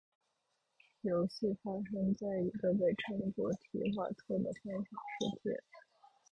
[1.01, 5.63] 游戏发生在一个被称作「提瓦特」的幻想世界。